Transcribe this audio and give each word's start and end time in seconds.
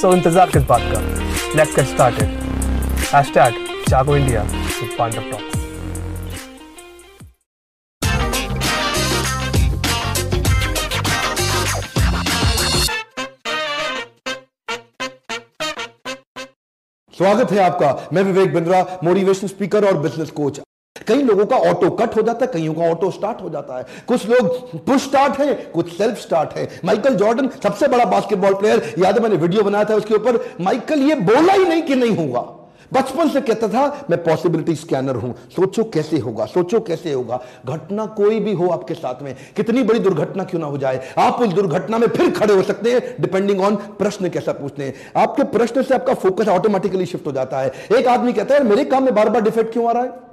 so 0.00 0.12
इंतज़ार 0.14 0.50
किस 0.50 0.62
बात 0.64 0.80
का? 0.92 1.00
Let's 1.56 1.74
get 1.76 1.86
started 1.86 2.28
hashtag 3.14 3.54
Jago 3.88 4.14
India 4.16 4.42
with 4.42 4.94
Pandav 4.98 5.30
talks 5.30 5.58
स्वागत 17.14 17.52
है 17.52 17.58
आपका। 17.64 18.08
मैं 18.12 18.22
विवेक 18.22 18.54
बिंद्रा 18.54 18.84
मोटिवेशन 19.04 19.46
स्पीकर 19.46 19.84
और 19.86 19.98
बिज़नेस 20.02 20.30
कोच 20.36 20.60
कई 21.08 21.22
लोगों 21.22 21.46
का 21.46 21.56
ऑटो 21.56 21.90
कट 21.92 22.16
हो 22.16 22.22
जाता 22.22 22.44
है, 22.44 22.50
कईयों 22.52 22.74
का 22.74 22.90
ऑटो 22.90 23.10
स्टार्ट 23.10 23.42
हो 23.42 23.50
जाता 23.50 23.78
है। 23.78 23.86
कुछ 24.08 24.28
लोग 24.28 24.78
पुश 24.86 25.02
स्टार्ट 25.02 25.40
है, 25.40 25.54
कुछ 25.74 25.96
सेल्फ 25.96 26.18
स्टार्ट 26.18 26.56
है। 26.56 26.68
माइकल 26.84 27.14
जॉर्डन 27.16 27.48
सबसे 27.62 27.88
बड़ा 27.88 28.04
बास्केटबॉल 28.06 28.54
प्लेयर 28.54 28.94
याद 28.98 29.16
है 29.16 29.22
मैंने 29.22 29.36
वीडियो 29.36 29.62
बनाया 29.62 29.84
था 29.84 29.94
उसके 29.94 30.14
ऊपर 30.14 30.44
माइकल 30.60 31.02
ये 31.02 31.14
बोला 31.14 31.52
ही 31.52 31.64
नहीं 31.64 31.82
कि 31.82 31.94
नहीं 31.94 32.16
होगा। 32.16 32.46
बचपन 32.92 33.28
से 33.28 33.40
कहता 33.40 33.68
था, 33.68 34.06
मैं 34.10 34.22
पॉसिबिलिटी 34.24 34.74
स्कैनर 34.74 35.16
हूँ, 35.16 35.34
सोचो 35.56 35.82
कैसे 35.84 36.18
होगा, 36.18 36.46
सोचो 36.46 36.80
कैसे 36.80 37.12
होगा। 37.12 37.38
घटना 37.66 38.06
कोई 38.06 38.40
भी 38.40 38.52
हो 38.52 38.68
आपके 38.68 38.94
साथ 38.94 39.22
में, 39.22 39.34
कितनी 39.56 39.82
बड़ी 39.82 39.98
दुर्घटना 39.98 40.44
क्यों 40.44 40.60
ना 40.60 40.66
हो 40.66 40.78
जाए। 40.78 41.00
आप 41.18 41.40
उस 41.40 41.52
दुर्घटना 41.52 41.98
में 41.98 42.06
फिर 42.08 42.30
खड़े 42.30 42.54
हो 42.54 42.62
सकते 42.62 42.92
हैं 42.92 43.14
डिपेंडिंग 43.20 43.60
ऑन 43.60 43.76
प्रश्न 43.98 44.28
कैसा 44.28 44.52
पूछते 44.52 44.84
हैं। 44.84 44.94
आपके 45.16 45.44
प्रश्न 45.52 45.82
से 45.82 45.94
आपका 45.94 46.14
फोकस 46.14 46.48
ऑटोमेटिकली 46.48 47.06
शिफ्ट 47.06 47.26
हो 47.26 47.32
जाता 47.32 47.60
है। 47.60 47.72
एक 47.98 48.08
आदमी 48.08 48.32
कहता 48.32 48.54
है 48.54 48.64
मेरे 48.64 48.84
काम 48.84 49.04
में 49.04 49.14
बार 49.14 49.28
बार 49.28 49.42
डिफेक्ट 49.42 49.72
क्यों 49.72 49.88
आ 49.88 49.92
रहा 49.92 50.02
है? 50.02 50.29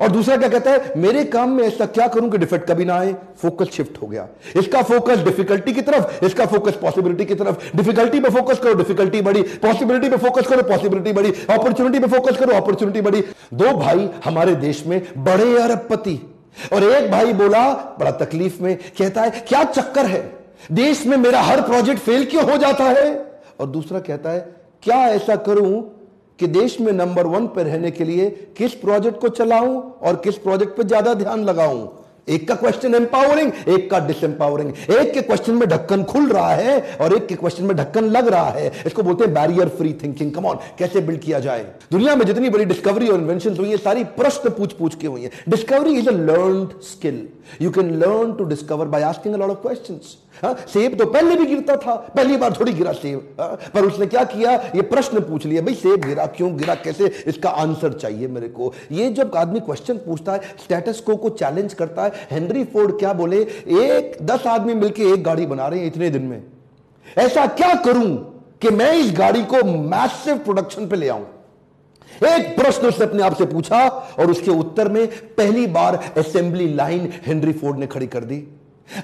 और 0.00 0.08
दूसरा 0.08 0.36
क्या 0.36 0.48
कहता 0.48 0.70
है, 0.70 0.92
मेरे 0.96 1.24
काम 1.24 1.50
में 1.50 1.62
ऐसा 1.64 1.86
क्या 1.86 2.06
करूँ 2.08 2.30
कि 2.30 2.38
डिफेक्ट 2.38 2.68
कभी 2.68 2.84
ना 2.84 2.94
आए? 2.94 3.14
फोकस 3.42 3.70
शिफ्ट 3.72 4.02
हो 4.02 4.06
गया। 4.06 4.26
इसका 4.56 4.82
फोकस 4.82 5.18
डिफिकल्टी 5.18 5.72
की 5.72 5.82
तरफ़, 5.82 6.24
इसका 6.24 6.46
फोकस 6.46 6.72
पॉसिबिलिटी 6.72 7.24
की 7.24 7.34
तरफ़। 7.34 7.76
डिफिकल्टी 7.76 8.20
पे 8.20 8.30
फोकस 8.30 8.58
करो 8.58 8.74
डिफिकल्टी 8.74 9.22
बड़ी 9.22 9.42
पॉसिबिलिटी 9.42 10.08
पे 10.08 10.16
फोकस 10.16 10.46
करो 10.46 10.62
पॉसिबिलिटी 10.62 11.12
बड़ी 11.12 11.32
अपॉर्चुनिटी 11.50 11.98
पे 11.98 12.06
फोकस 12.06 12.36
करो 12.36 12.56
अपॉर्चुनिटी 12.56 13.00
बड़ी 13.00 13.24
दो 13.54 13.72
भाई 13.72 14.08
हमारे 14.24 14.54
देश 14.54 14.86
में 14.86 15.02
बड़े 15.18 15.56
अरबपति। 15.58 16.20
और 16.72 16.84
एक 16.84 17.10
भाई 17.10 17.32
बोला, 17.32 17.72
बड़ा 17.98 18.10
तकलीफ़ 18.10 18.62
में, 18.62 18.76
कहता 18.98 19.22
है, 19.22 19.30
क्या 19.30 19.64
चक्कर 19.64 20.06
है? 20.06 20.20
देश 20.72 21.06
में 21.06 21.16
मेरा 21.16 21.40
हर 21.40 21.60
प्रोजेक्ट 21.60 22.00
फेल 22.00 22.24
क्यों 22.24 22.50
हो 22.50 22.56
जाता 22.56 22.84
है? 22.84 23.26
और 23.60 23.66
दूसरा 23.66 23.98
कहता 23.98 24.30
है, 24.30 24.40
क्या 24.82 24.96
ऐसा 24.96 25.36
करूँ 25.36 25.95
कि 26.38 26.46
देश 26.46 26.80
में 26.80 26.92
नंबर 26.92 27.26
वन 27.26 27.46
पर 27.46 27.66
रहने 27.66 27.90
के 27.90 28.04
लिए 28.04 28.30
किस 28.56 28.74
प्रोजेक्ट 28.74 29.20
को 29.20 29.28
चलाऊं 29.28 29.80
और 30.00 30.16
किस 30.16 30.38
प्रोजेक्ट 30.38 30.76
पर 30.76 30.82
ज़्यादा 30.82 31.14
ध्यान 31.14 31.44
लगाऊँ। 31.44 31.86
एक 32.28 32.46
का 32.48 32.54
क्वेश्चन 32.54 32.94
एम्पावरिंग 32.94 33.52
एक 33.68 33.90
का 33.90 33.98
डिसएम्पावरिंग 34.06 34.70
एक 34.90 35.12
के 35.14 35.20
क्वेश्चन 35.22 35.54
में 35.54 35.68
ढक्कन 35.68 36.02
खुल 36.04 36.26
रहा 36.28 36.54
है 36.54 36.96
और 37.00 37.14
एक 37.14 37.26
के 37.26 37.34
क्वेश्चन 37.34 37.64
में 37.64 37.76
ढक्कन 37.76 38.04
लग 38.06 38.28
रहा 38.28 38.48
है। 38.50 38.72
इसको 38.86 39.02
बोलते 39.02 39.24
हैं 39.24 39.34
barrier 39.34 39.68
free 39.68 39.92
thinking 40.02 40.32
come 40.32 40.46
on 40.46 40.58
कैसे 40.78 41.00
बिल्ड 41.00 41.20
किया 41.20 41.40
जाए? 41.40 41.66
दुनिया 41.92 42.16
में 42.16 42.26
जितनी 42.26 42.50
बड़ी 42.50 42.64
डिस्कवरी 42.64 43.08
और 43.08 43.20
इन्वेंशन 43.20 43.56
हुई 43.56 43.70
है 43.70 43.76
सारी 43.76 44.04
प्रश्न 44.18 44.50
पूछ 44.50 44.72
पूछ 44.72 44.94
के 44.94 45.06
हुई 45.06 45.22
है। 45.22 45.30
Discovery 45.48 45.98
is 45.98 46.08
a 46.08 46.12
learn 46.12 46.68
skill 46.82 47.26
you 47.62 47.70
can 47.70 47.98
learn 47.98 48.32
to 48.32 48.44
discover 48.44 48.86
by 48.86 49.02
asking 49.02 49.34
a 49.34 49.38
lot 49.38 49.50
of 49.50 49.62
questions 49.62 50.16
हाँ, 50.42 50.54
सेब 50.68 50.96
तो 50.98 51.04
पहले 51.06 51.36
भी 51.36 51.44
गिरता 51.46 51.76
था। 51.76 51.94
पहली 52.16 52.36
बार 52.36 52.56
थोड़ी 52.60 52.72
गिरा 52.72 52.92
सेब। 52.92 53.36
हाँ, 53.40 53.58
पर 53.74 53.84
उसने 53.84 54.06
क्या 54.06 54.24
किया? 54.24 54.50
ये 54.74 54.82
प्रश्न 54.82 55.20
पूछ 55.20 55.44
लिया 55.46 55.62
भाई 55.62 55.74
सेब 55.74 56.04
गिरा 56.04 56.26
क्यों? 56.26 56.56
गिरा 56.56 56.74
कैसे? 56.74 57.06
इसका 57.26 57.50
आंसर 57.50 57.92
चाहिए 57.92 58.28
मेरे 58.28 58.48
को. 58.48 58.72
ये 58.92 59.08
जब 59.10 59.36
आदमी 59.36 59.60
क्वेश्चन 59.60 59.96
पूछता 59.96 60.32
है 60.32 60.40
स्टेटस 60.64 61.00
को 61.00 61.16
को 61.16 61.28
चैलेंज 61.30 61.74
करता 61.74 62.02
है 62.02 62.15
हेनरी 62.30 62.64
फोर्ड 62.64 62.98
क्या 62.98 63.12
बोले? 63.12 63.40
एक 63.40 64.16
दस 64.22 64.46
आदमी 64.46 64.74
मिलकर 64.74 65.02
एक 65.02 65.22
गाड़ी 65.24 65.46
बना 65.46 65.68
रहे 65.68 65.80
हैं 65.80 65.86
इतने 65.86 66.10
दिन 66.10 66.22
में। 66.22 66.42
ऐसा 67.18 67.46
क्या 67.46 67.74
करूँ 67.74 68.14
कि 68.62 68.70
मैं 68.70 68.92
इस 68.92 69.12
गाड़ी 69.12 69.42
को 69.44 69.64
मैसिव 69.64 70.36
प्रोडक्शन 70.36 70.86
पे 70.86 70.96
ले 70.96 71.08
आऊँ? 71.08 71.26
एक 72.26 72.56
प्रश्न 72.56 72.86
उसने 72.86 73.06
अपने 73.06 73.22
आप 73.22 73.34
से 73.36 73.46
पूछा 73.46 73.86
और 74.18 74.30
उसके 74.30 74.50
उत्तर 74.50 74.88
में 74.88 75.06
पहली 75.36 75.66
बार 75.66 75.94
असेंबली 76.16 76.68
लाइन 76.74 77.12
हेनरी 77.26 77.52
फोर्ड 77.52 77.78
ने 77.78 77.86
खड़ी 77.86 78.06
कर 78.06 78.24
दी। 78.24 78.36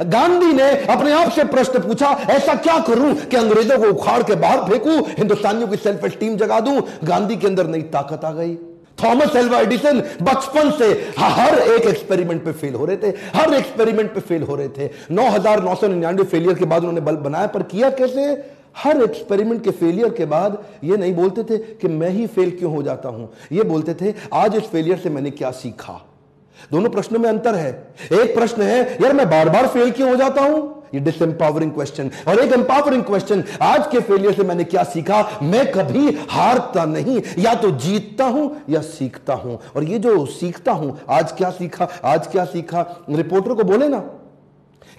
गांधी 0.03 0.53
ने 0.53 0.71
अपने 0.87 1.13
आप 1.13 1.31
से 1.31 1.45
प्रश्न 1.45 1.79
पूछा, 1.79 2.11
ऐसा 2.31 2.55
क्या 2.55 2.79
करूँ 2.79 3.15
कि 3.15 3.37
अंग्रेज़ों 3.37 3.79
को 3.79 3.89
उखाड़ 3.89 4.23
के 4.23 4.35
बाहर 4.35 4.69
फेंकूं, 4.69 5.01
हिंदुस्तानियों 5.09 5.69
की 5.69 5.77
सेल्फ 5.77 6.05
एस्टीम 6.05 6.37
जगा 6.37 6.61
दूँ? 6.61 6.83
गांधी 7.05 7.37
के 7.37 7.47
अंदर 7.47 7.67
नई 7.67 7.83
ताकत 7.83 8.25
आ 8.25 8.33
गई। 8.33 8.55
थॉमस 8.99 9.37
एल्वा 9.37 9.61
एडिसन 9.61 10.01
बचपन 10.23 10.71
से 10.71 10.87
हर 11.19 11.59
एक 11.59 11.87
एक्सपेरिमेंट 11.87 12.45
पे 12.45 12.53
फेल 12.53 12.75
हो 12.75 12.85
रहे 12.85 12.97
थे, 12.97 13.09
हर 13.35 13.55
एक्सपेरिमेंट 13.55 14.15
पे 14.15 14.21
फेल 14.21 14.43
हो 14.43 14.55
रहे 14.57 14.69
थे। 14.69 14.91
नौ 15.11 15.29
हज़ार 15.31 15.63
नौ 15.63 15.75
सौ 15.75 15.89
निन्यानवे 15.89 16.25
फेलियर 16.25 16.55
के 16.55 16.65
बाद 16.65 16.81
उन्होंने 16.81 17.01
बल्ब 17.01 17.21
बनाया, 17.21 17.47
पर 17.47 17.63
किया 17.63 17.91
कैसे? 17.91 18.61
हर 18.77 19.03
एक्सपेरिमेंट 19.03 19.63
के 19.65 19.71
फेलियर 19.71 20.09
के 20.09 20.25
बाद 20.27 20.63
ये 20.85 20.97
नहीं 20.97 21.15
बोलते 21.15 21.43
थे 21.45 21.59
कि 21.59 21.89
मैं 21.89 22.11
ही 22.11 22.27
फेल 22.27 22.51
क्यों 22.51 22.73
हो 22.75 22.83
जाता 22.83 23.09
हूँ। 23.09 23.29
ये 23.53 23.63
बोलते 23.63 23.95
थे, 23.95 24.15
आज 24.35 24.57
इस 24.57 24.71
फेलियर 24.71 24.99
से 24.99 25.11
मैंने 25.11 25.31
क्या 25.31 25.51
सीखा? 25.51 26.01
दोनों 26.73 26.91
प्रश्नों 26.91 27.21
में 27.21 27.29
अंतर 27.29 27.55
है। 27.55 27.71
एक 28.13 28.35
प्रश्न 28.35 28.63
है, 28.63 28.81
यार, 29.03 29.13
मैं 29.13 29.29
बार 29.31 29.49
बार 29.49 29.67
फेल 29.67 29.91
क्यों 29.91 30.09
हो 30.11 30.17
जाता 30.17 30.43
हूँ? 30.43 30.82
ये 30.95 31.01
डिसएम्पावरिंग 31.01 31.73
क्वेश्चन 31.73 32.11
और 32.29 32.39
एक 32.39 32.53
एम्पावरिंग 32.53 33.05
क्वेश्चन 33.05 33.45
आज 33.63 33.87
के 33.87 34.01
फेलियर 34.01 34.33
से 34.33 34.43
मैंने 34.43 34.65
क्या 34.65 34.83
सीखा? 34.85 35.23
मैं 35.43 35.73
कभी 35.73 36.19
हारता 36.31 36.85
नहीं। 36.85 37.21
या 37.39 37.55
तो 37.55 37.71
जीतता 37.71 38.25
हूँ 38.25 38.51
या 38.71 38.81
सीखता 38.81 39.35
हूँ। 39.35 39.59
और 39.77 39.85
ये 39.85 39.99
जो 39.99 40.27
सीखता 40.27 40.73
हूँ, 40.73 40.99
आज 41.09 41.33
क्या 41.33 41.51
सीखा? 41.51 41.89
आज 42.05 42.27
क्या 42.27 42.45
सीखा? 42.45 43.05
रिपोर्टर 43.11 43.55
को 43.55 43.65
बोले 43.65 43.89
ना 43.89 43.99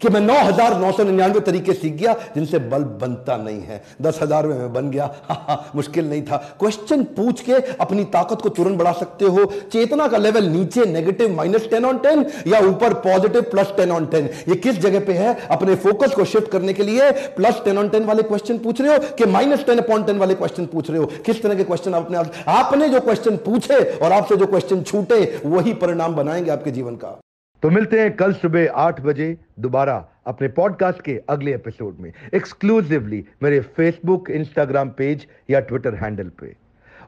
कि 0.02 0.10
मैं 0.10 0.22
नौ 0.22 0.38
हज़ार 0.40 0.80
नौ 0.80 0.92
सौ 0.92 1.04
निन्यानवे 1.04 1.40
तरीके 1.42 1.74
सीख 1.74 1.94
गया 1.94 2.14
जिनसे 2.36 2.60
बल्ब 2.60 2.98
बनता 3.02 3.38
नहीं 3.38 3.62
है। 3.62 3.82
दस 4.02 4.20
हज़ार 4.22 4.48
में 4.48 4.58
मैं 4.58 4.72
बन 4.74 4.90
गया। 4.92 5.10
हा, 5.24 5.36
हा, 5.40 5.72
मुश्किल 5.76 6.10
नहीं 6.10 6.22
था। 6.22 6.38
क्वेश्चन 6.60 7.04
पूछ 7.16 7.42
के 7.42 7.54
अपनी 7.54 8.04
ताकत 8.14 8.42
को 8.42 8.50
तुरंत 8.52 8.78
बढ़ा 8.80 8.92
सकते 8.94 9.26
हो। 9.28 9.46
चेतना 9.74 10.08
का 10.08 10.18
लेवल 10.18 10.46
नीचे 10.46 10.86
negative 10.86 11.36
minus 11.36 11.70
ten 11.70 11.86
on 11.86 11.98
ten 11.98 12.26
या 12.48 12.60
ऊपर 12.64 12.94
positive 13.04 13.42
plus 13.52 13.74
ten 13.78 13.92
on 13.92 14.06
ten 14.06 14.30
ये 14.50 14.56
किस 14.58 14.80
जगह 14.80 15.06
पे 15.06 15.14
है? 15.14 15.36
अपने 15.52 15.76
फोकस 15.78 16.16
को 16.16 16.26
शिफ्ट 16.26 16.52
करने 16.52 16.74
के 16.74 16.84
लिए 16.84 17.12
प्लस 17.36 17.62
टेन 17.66 17.78
ऑन 17.78 17.90
टेन 17.90 18.06
वाले 18.06 18.24
क्वेश्चन 18.24 18.58
पूछ 18.60 18.82
रहे 18.82 18.94
हो 18.94 19.00
कि 19.18 19.26
माइनस 19.28 19.66
टेन 19.66 19.80
अपॉन 19.80 20.04
टेन 20.04 20.18
वाले 20.18 20.34
क्वेश्चन 20.36 20.66
पूछ 20.66 20.90
रहे 20.90 21.00
हो? 21.00 21.06
किस 21.26 21.42
तरह 21.44 21.56
के 21.56 21.64
क्वेश्चन 21.64 21.94
अपने 21.94 22.18
आप 22.18 22.32
आपने 22.50 22.90
जो 22.90 23.00
क्वेश्चन 23.02 23.38
पूछे 23.46 23.84
और 23.96 24.12
आपसे 24.12 24.36
जो 24.36 24.48
क्वेश्चन 24.48 24.82
छूटे 24.84 25.42
वही 25.46 25.74
परिणाम 25.76 26.16
बनाएँगे 26.16 26.52
आपके 26.52 26.72
जीवन 26.72 26.96
का। 26.96 27.20
तो 27.64 27.70
मिलते 27.70 28.00
हैं 28.00 28.16
कल 28.18 28.34
सुबह 28.34 28.72
आठ 28.76 29.00
बजे 29.02 29.26
दोबारा 29.60 29.94
अपने 30.28 30.48
पॉडकास्ट 30.48 31.02
के 31.02 31.14
अगले 31.30 31.54
एपिसोड 31.56 32.00
में 32.00 32.12
एक्सक्लूसिवली 32.34 33.24
मेरे 33.44 33.60
फेसबुक 33.78 34.30
इंस्टाग्राम 34.30 34.90
पेज 34.98 35.26
या 35.50 35.60
ट्विटर 35.70 35.96
हैंडल 35.96 36.32
पे। 36.42 36.52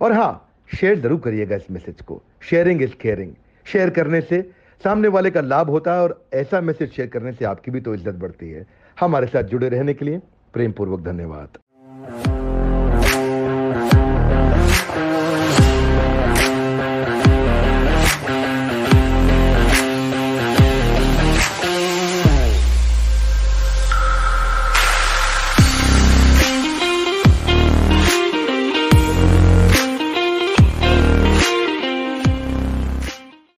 और 0.02 0.14
हाँ 0.14 0.32
शेयर 0.70 1.00
ज़रूर 1.00 1.20
करिएगा 1.20 1.56
इस 1.56 1.70
मैसेज 1.72 2.02
को। 2.02 2.22
शेयरिंग 2.50 2.82
इज़ 2.82 2.94
केयरिंग 3.02 3.34
शेयर 3.66 3.90
करने 3.90 4.22
से 4.22 4.42
सामने 4.82 5.08
वाले 5.08 5.32
का 5.32 5.42
लाभ 5.42 5.70
होता 5.70 5.94
है 5.94 6.02
और 6.02 6.20
ऐसा 6.34 6.62
मैसेज 6.62 6.94
शेयर 6.94 7.10
करने 7.10 7.34
से 7.34 7.46
आपकी 7.46 7.72
भी 7.72 7.82
तो 7.82 7.94
इज़्ज़त 7.96 8.16
बढ़ती 8.16 8.52
है। 8.52 8.66
हमारे 8.98 9.28
साथ 9.28 9.44
जुड़े 9.44 9.70
रहने 9.70 9.94
के 9.94 10.06
लिए 10.06 10.22
प्रेम 10.54 10.72
पूर्वक 10.72 11.04
धन्यवाद। 11.06 12.35